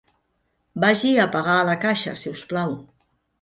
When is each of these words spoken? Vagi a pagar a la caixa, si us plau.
Vagi 0.83 1.11
a 1.25 1.27
pagar 1.35 1.59
a 1.59 1.67
la 1.67 1.75
caixa, 1.85 2.15
si 2.23 2.33
us 2.39 2.43
plau. 2.55 2.75